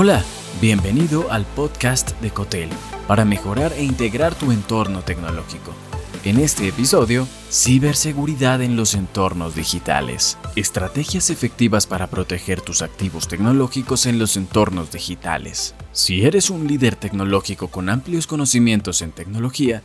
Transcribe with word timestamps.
Hola, 0.00 0.22
bienvenido 0.60 1.32
al 1.32 1.44
podcast 1.44 2.12
de 2.20 2.30
Cotel 2.30 2.68
para 3.08 3.24
mejorar 3.24 3.72
e 3.72 3.82
integrar 3.82 4.32
tu 4.32 4.52
entorno 4.52 5.02
tecnológico. 5.02 5.74
En 6.22 6.38
este 6.38 6.68
episodio, 6.68 7.26
ciberseguridad 7.50 8.62
en 8.62 8.76
los 8.76 8.94
entornos 8.94 9.56
digitales. 9.56 10.38
Estrategias 10.54 11.30
efectivas 11.30 11.88
para 11.88 12.06
proteger 12.06 12.60
tus 12.60 12.82
activos 12.82 13.26
tecnológicos 13.26 14.06
en 14.06 14.20
los 14.20 14.36
entornos 14.36 14.92
digitales. 14.92 15.74
Si 15.90 16.24
eres 16.24 16.48
un 16.48 16.68
líder 16.68 16.94
tecnológico 16.94 17.66
con 17.66 17.88
amplios 17.88 18.28
conocimientos 18.28 19.02
en 19.02 19.10
tecnología, 19.10 19.82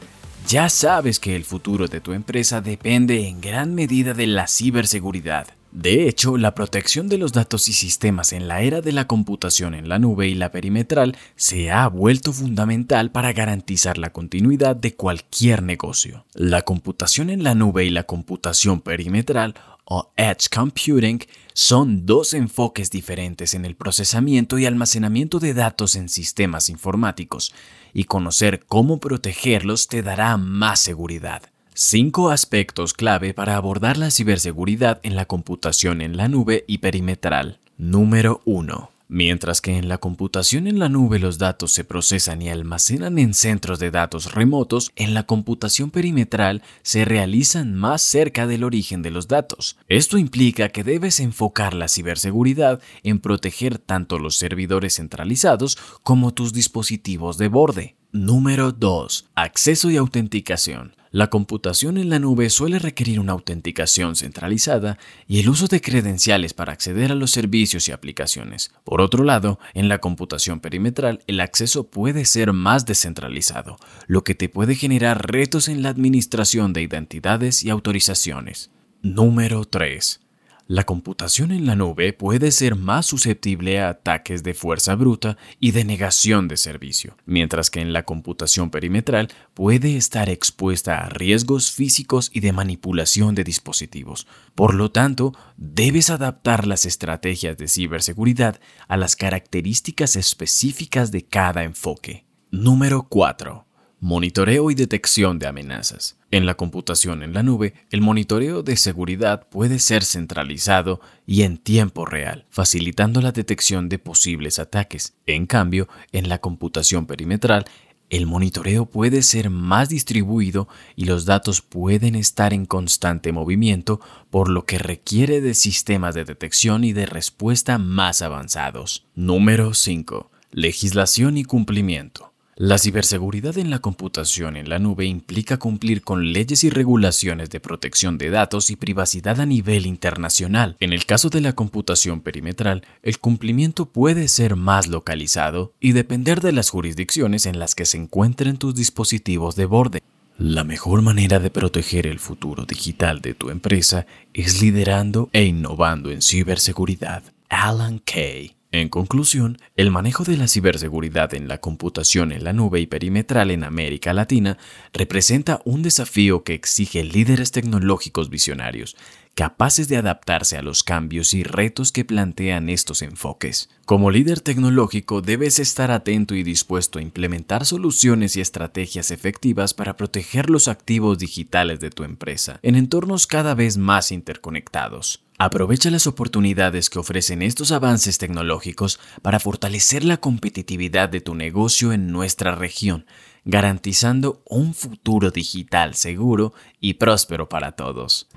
ya 0.47 0.69
sabes 0.69 1.19
que 1.19 1.35
el 1.35 1.43
futuro 1.43 1.87
de 1.87 2.01
tu 2.01 2.13
empresa 2.13 2.61
depende 2.61 3.27
en 3.27 3.41
gran 3.41 3.73
medida 3.73 4.13
de 4.13 4.27
la 4.27 4.45
ciberseguridad. 4.45 5.47
De 5.73 6.07
hecho, 6.07 6.37
la 6.37 6.53
protección 6.53 7.09
de 7.09 7.17
los 7.17 7.33
datos 7.33 7.67
y 7.67 7.73
sistemas 7.73 8.31
en 8.31 8.47
la 8.47 8.61
era 8.61 8.81
de 8.81 8.91
la 8.91 9.07
computación 9.07 9.73
en 9.73 9.89
la 9.89 9.97
nube 9.97 10.27
y 10.27 10.35
la 10.35 10.51
perimetral 10.51 11.17
se 11.35 11.71
ha 11.71 11.87
vuelto 11.87 12.31
fundamental 12.31 13.11
para 13.11 13.33
garantizar 13.33 13.97
la 13.97 14.13
continuidad 14.13 14.75
de 14.75 14.93
cualquier 14.93 15.63
negocio. 15.63 16.27
La 16.35 16.61
computación 16.61 17.31
en 17.31 17.43
la 17.43 17.55
nube 17.55 17.85
y 17.85 17.89
la 17.89 18.03
computación 18.03 18.81
perimetral 18.81 19.55
o 19.85 20.13
Edge 20.15 20.47
Computing 20.53 21.25
son 21.55 22.05
dos 22.05 22.35
enfoques 22.35 22.91
diferentes 22.91 23.55
en 23.55 23.65
el 23.65 23.75
procesamiento 23.75 24.59
y 24.59 24.67
almacenamiento 24.67 25.39
de 25.39 25.55
datos 25.55 25.95
en 25.95 26.07
sistemas 26.07 26.69
informáticos, 26.69 27.51
y 27.93 28.03
conocer 28.03 28.63
cómo 28.67 28.99
protegerlos 28.99 29.87
te 29.87 30.03
dará 30.03 30.37
más 30.37 30.79
seguridad. 30.79 31.52
Cinco 31.75 32.29
aspectos 32.29 32.93
clave 32.93 33.33
para 33.33 33.55
abordar 33.55 33.97
la 33.97 34.11
ciberseguridad 34.11 34.99
en 35.01 35.15
la 35.15 35.25
computación 35.25 36.01
en 36.01 36.17
la 36.17 36.27
nube 36.27 36.65
y 36.67 36.77
perimetral. 36.77 37.59
Número 37.79 38.41
1. 38.45 38.91
Mientras 39.07 39.59
que 39.59 39.75
en 39.77 39.89
la 39.89 39.97
computación 39.97 40.67
en 40.67 40.77
la 40.77 40.87
nube 40.87 41.17
los 41.17 41.39
datos 41.39 41.73
se 41.73 41.83
procesan 41.83 42.43
y 42.43 42.49
almacenan 42.49 43.17
en 43.17 43.33
centros 43.33 43.79
de 43.79 43.89
datos 43.89 44.35
remotos, 44.35 44.91
en 44.95 45.15
la 45.15 45.23
computación 45.23 45.89
perimetral 45.89 46.61
se 46.83 47.05
realizan 47.05 47.73
más 47.73 48.03
cerca 48.03 48.45
del 48.45 48.63
origen 48.63 49.01
de 49.01 49.09
los 49.09 49.27
datos. 49.27 49.75
Esto 49.87 50.19
implica 50.19 50.69
que 50.69 50.83
debes 50.83 51.19
enfocar 51.19 51.73
la 51.73 51.87
ciberseguridad 51.87 52.81
en 53.01 53.19
proteger 53.19 53.79
tanto 53.79 54.19
los 54.19 54.37
servidores 54.37 54.97
centralizados 54.97 55.79
como 56.03 56.35
tus 56.35 56.53
dispositivos 56.53 57.39
de 57.39 57.47
borde. 57.47 57.95
Número 58.11 58.71
2. 58.71 59.31
Acceso 59.33 59.89
y 59.89 59.97
autenticación. 59.97 60.93
La 61.13 61.29
computación 61.29 61.99
en 61.99 62.09
la 62.09 62.17
nube 62.17 62.49
suele 62.49 62.79
requerir 62.79 63.19
una 63.19 63.33
autenticación 63.33 64.15
centralizada 64.15 64.97
y 65.27 65.39
el 65.41 65.47
uso 65.47 65.67
de 65.67 65.79
credenciales 65.79 66.55
para 66.55 66.73
acceder 66.73 67.11
a 67.11 67.15
los 67.15 67.29
servicios 67.29 67.87
y 67.87 67.91
aplicaciones. 67.91 68.73
Por 68.83 68.99
otro 68.99 69.23
lado, 69.23 69.59
en 69.75 69.89
la 69.89 69.99
computación 69.99 70.59
perimetral 70.59 71.23
el 71.27 71.39
acceso 71.39 71.83
puede 71.83 72.25
ser 72.25 72.51
más 72.51 72.87
descentralizado, 72.87 73.77
lo 74.07 74.23
que 74.23 74.33
te 74.33 74.49
puede 74.49 74.73
generar 74.73 75.31
retos 75.31 75.67
en 75.67 75.83
la 75.83 75.89
administración 75.89 76.73
de 76.73 76.81
identidades 76.81 77.63
y 77.63 77.69
autorizaciones. 77.69 78.71
Número 79.03 79.65
3. 79.65 80.22
La 80.67 80.85
computación 80.85 81.51
en 81.51 81.65
la 81.65 81.75
nube 81.75 82.13
puede 82.13 82.49
ser 82.51 82.75
más 82.75 83.05
susceptible 83.05 83.81
a 83.81 83.89
ataques 83.89 84.43
de 84.43 84.53
fuerza 84.53 84.95
bruta 84.95 85.37
y 85.59 85.71
de 85.71 85.83
negación 85.83 86.47
de 86.47 86.55
servicio, 86.55 87.17
mientras 87.25 87.69
que 87.69 87.81
en 87.81 87.91
la 87.91 88.03
computación 88.03 88.69
perimetral 88.69 89.27
puede 89.53 89.97
estar 89.97 90.29
expuesta 90.29 90.99
a 90.99 91.09
riesgos 91.09 91.71
físicos 91.71 92.31
y 92.33 92.39
de 92.39 92.53
manipulación 92.53 93.35
de 93.35 93.43
dispositivos. 93.43 94.25
Por 94.55 94.73
lo 94.73 94.89
tanto, 94.89 95.33
debes 95.57 96.09
adaptar 96.09 96.65
las 96.65 96.85
estrategias 96.85 97.57
de 97.57 97.67
ciberseguridad 97.67 98.61
a 98.87 98.95
las 98.95 99.17
características 99.17 100.15
específicas 100.15 101.11
de 101.11 101.25
cada 101.25 101.63
enfoque. 101.63 102.25
Número 102.51 103.07
4. 103.09 103.65
Monitoreo 104.05 104.69
y 104.69 104.75
detección 104.75 105.39
de 105.39 105.47
amenazas. 105.47 106.17
En 106.29 106.45
la 106.45 106.55
computación 106.55 107.23
en 107.23 107.33
la 107.33 107.41
nube, 107.41 107.73
el 107.89 108.01
monitoreo 108.01 108.61
de 108.61 108.75
seguridad 108.75 109.47
puede 109.47 109.79
ser 109.79 110.03
centralizado 110.03 110.99
y 111.25 111.43
en 111.43 111.57
tiempo 111.57 112.05
real, 112.05 112.45
facilitando 112.49 113.21
la 113.21 113.31
detección 113.31 113.87
de 113.87 113.99
posibles 113.99 114.59
ataques. 114.59 115.13
En 115.25 115.45
cambio, 115.45 115.87
en 116.11 116.27
la 116.27 116.39
computación 116.39 117.05
perimetral, 117.05 117.63
el 118.09 118.25
monitoreo 118.25 118.87
puede 118.87 119.21
ser 119.21 119.49
más 119.49 119.87
distribuido 119.87 120.67
y 120.97 121.05
los 121.05 121.23
datos 121.23 121.61
pueden 121.61 122.15
estar 122.15 122.53
en 122.53 122.65
constante 122.65 123.31
movimiento, 123.31 124.01
por 124.29 124.49
lo 124.49 124.65
que 124.65 124.79
requiere 124.79 125.39
de 125.39 125.53
sistemas 125.53 126.13
de 126.13 126.25
detección 126.25 126.83
y 126.83 126.91
de 126.91 127.05
respuesta 127.05 127.77
más 127.77 128.21
avanzados. 128.21 129.05
Número 129.15 129.73
5. 129.73 130.29
Legislación 130.51 131.37
y 131.37 131.45
cumplimiento. 131.45 132.32
La 132.55 132.77
ciberseguridad 132.77 133.57
en 133.57 133.71
la 133.71 133.79
computación 133.79 134.55
en 134.57 134.69
la 134.69 134.77
nube 134.77 135.05
implica 135.05 135.57
cumplir 135.57 136.03
con 136.03 136.33
leyes 136.33 136.63
y 136.63 136.69
regulaciones 136.69 137.49
de 137.49 137.59
protección 137.59 138.19
de 138.19 138.29
datos 138.29 138.69
y 138.69 138.75
privacidad 138.75 139.41
a 139.41 139.47
nivel 139.47 139.87
internacional. 139.87 140.77
En 140.79 140.93
el 140.93 141.07
caso 141.07 141.31
de 141.31 141.41
la 141.41 141.53
computación 141.53 142.21
perimetral, 142.21 142.85
el 143.01 143.17
cumplimiento 143.17 143.87
puede 143.87 144.27
ser 144.27 144.55
más 144.55 144.87
localizado 144.87 145.73
y 145.79 145.93
depender 145.93 146.41
de 146.41 146.51
las 146.51 146.69
jurisdicciones 146.69 147.47
en 147.47 147.57
las 147.57 147.73
que 147.73 147.85
se 147.85 147.97
encuentren 147.97 148.57
tus 148.57 148.75
dispositivos 148.75 149.55
de 149.55 149.65
borde. 149.65 150.03
La 150.37 150.63
mejor 150.63 151.01
manera 151.01 151.39
de 151.39 151.49
proteger 151.49 152.05
el 152.05 152.19
futuro 152.19 152.65
digital 152.65 153.21
de 153.21 153.33
tu 153.33 153.49
empresa 153.49 154.05
es 154.35 154.61
liderando 154.61 155.27
e 155.33 155.43
innovando 155.43 156.11
en 156.11 156.21
ciberseguridad. 156.21 157.23
Alan 157.49 157.97
Kay 157.97 158.55
en 158.73 158.89
conclusión, 158.89 159.59
el 159.75 159.91
manejo 159.91 160.23
de 160.23 160.35
la 160.35 160.47
ciberseguridad 160.47 161.35
en 161.35 161.47
la 161.47 161.59
computación 161.59 162.31
en 162.31 162.43
la 162.43 162.53
nube 162.53 162.79
y 162.79 162.87
perimetral 162.87 163.51
en 163.51 163.63
América 163.63 164.13
Latina 164.13 164.57
representa 164.93 165.61
un 165.63 165.83
desafío 165.83 166.43
que 166.43 166.55
exige 166.55 167.03
líderes 167.03 167.51
tecnológicos 167.51 168.31
visionarios, 168.31 168.97
capaces 169.35 169.87
de 169.89 169.97
adaptarse 169.97 170.57
a 170.57 170.63
los 170.63 170.83
cambios 170.83 171.35
y 171.35 171.43
retos 171.43 171.91
que 171.91 172.03
plantean 172.03 172.67
estos 172.67 173.03
enfoques. 173.03 173.69
Como 173.85 174.09
líder 174.09 174.39
tecnológico 174.39 175.21
debes 175.21 175.59
estar 175.59 175.91
atento 175.91 176.33
y 176.33 176.41
dispuesto 176.41 176.97
a 176.97 177.03
implementar 177.03 177.65
soluciones 177.65 178.35
y 178.37 178.41
estrategias 178.41 179.11
efectivas 179.11 179.75
para 179.75 179.97
proteger 179.97 180.49
los 180.49 180.67
activos 180.67 181.19
digitales 181.19 181.79
de 181.79 181.91
tu 181.91 182.03
empresa 182.03 182.59
en 182.63 182.73
entornos 182.73 183.27
cada 183.27 183.53
vez 183.53 183.77
más 183.77 184.11
interconectados. 184.11 185.23
Aprovecha 185.37 185.89
las 185.89 186.07
oportunidades 186.07 186.89
que 186.89 186.99
ofrecen 186.99 187.41
estos 187.41 187.71
avances 187.71 188.17
tecnológicos 188.17 188.99
para 189.21 189.39
fortalecer 189.39 190.03
la 190.03 190.17
competitividad 190.17 191.09
de 191.09 191.21
tu 191.21 191.35
negocio 191.35 191.91
en 191.91 192.11
nuestra 192.11 192.55
región, 192.55 193.05
garantizando 193.43 194.41
un 194.45 194.73
futuro 194.73 195.31
digital 195.31 195.95
seguro 195.95 196.53
y 196.79 196.95
próspero 196.95 197.49
para 197.49 197.73
todos. 197.73 198.27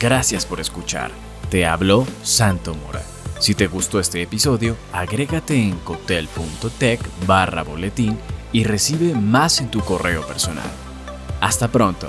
Gracias 0.00 0.44
por 0.44 0.60
escuchar. 0.60 1.10
Te 1.50 1.66
habló 1.66 2.06
Santo 2.22 2.74
Mora. 2.74 3.02
Si 3.38 3.54
te 3.54 3.66
gustó 3.66 4.00
este 4.00 4.22
episodio, 4.22 4.76
agrégate 4.92 5.56
en 5.56 5.76
cotel.tech 5.78 7.00
barra 7.26 7.62
boletín 7.62 8.18
y 8.52 8.64
recibe 8.64 9.14
más 9.14 9.60
en 9.60 9.70
tu 9.70 9.80
correo 9.80 10.26
personal. 10.26 10.70
Hasta 11.40 11.68
pronto. 11.68 12.08